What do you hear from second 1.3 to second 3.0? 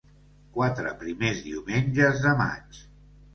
diumenges de maig.